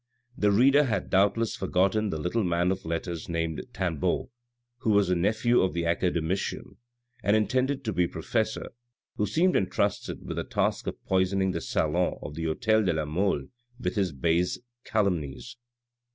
[0.35, 4.31] "The reader has doubtless forgotten the little man of letters named Tanbeau,
[4.79, 6.77] who was the nephew of the Academician,
[7.21, 8.71] and intended to be professor,
[9.17, 13.05] who seemed entrusted with the task of Doisoning the salon of the hotel de la
[13.05, 15.57] Mole with his base cahmnies.